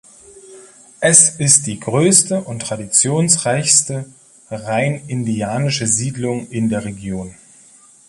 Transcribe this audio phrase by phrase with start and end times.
[0.99, 4.07] Es ist die größte und traditionsreichste
[4.49, 7.35] rein indianische Siedlung in der Region.